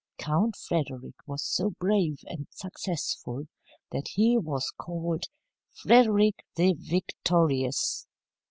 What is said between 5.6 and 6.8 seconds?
"Frederick the